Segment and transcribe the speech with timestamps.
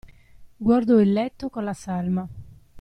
[0.57, 2.27] Guardò il letto con la salma.